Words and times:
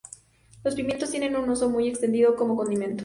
Los 0.63 0.73
pimientos 0.73 1.11
tienen 1.11 1.35
un 1.35 1.47
uso 1.47 1.69
muy 1.69 1.87
extendido 1.87 2.35
como 2.35 2.55
condimento. 2.57 2.99